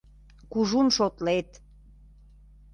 [0.51, 1.49] Кужун шотлет.